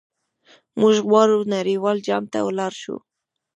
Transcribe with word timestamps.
موږ 0.79 0.95
غواړو 1.07 1.37
نړیوال 1.55 1.97
جام 2.07 2.23
ته 2.31 2.39
لاړ 2.59 2.73
شو. 2.81 2.97